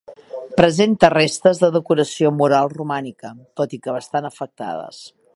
Presenta 0.59 1.09
restes 1.13 1.59
de 1.63 1.67
decoració 1.75 2.31
mural 2.39 2.73
romànica, 2.73 3.31
tot 3.61 3.75
i 3.77 3.79
que 3.85 3.95
bastant 3.99 4.29
afectades. 4.31 5.03